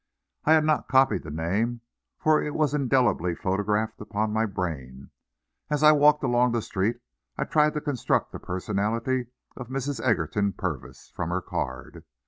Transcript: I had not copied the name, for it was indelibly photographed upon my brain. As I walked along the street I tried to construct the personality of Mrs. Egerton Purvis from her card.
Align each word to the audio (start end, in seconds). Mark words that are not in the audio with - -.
I 0.45 0.53
had 0.53 0.65
not 0.65 0.87
copied 0.87 1.21
the 1.21 1.29
name, 1.29 1.81
for 2.17 2.41
it 2.41 2.55
was 2.55 2.73
indelibly 2.73 3.35
photographed 3.35 4.01
upon 4.01 4.33
my 4.33 4.47
brain. 4.47 5.11
As 5.69 5.83
I 5.83 5.91
walked 5.91 6.23
along 6.23 6.53
the 6.53 6.61
street 6.63 6.97
I 7.37 7.43
tried 7.43 7.75
to 7.75 7.81
construct 7.81 8.31
the 8.31 8.39
personality 8.39 9.27
of 9.55 9.67
Mrs. 9.67 10.01
Egerton 10.03 10.53
Purvis 10.53 11.11
from 11.15 11.29
her 11.29 11.39
card. 11.39 12.03